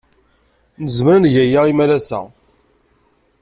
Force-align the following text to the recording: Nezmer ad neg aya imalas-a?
Nezmer 0.83 1.13
ad 1.17 1.21
neg 1.23 1.35
aya 1.43 1.61
imalas-a? 1.71 2.21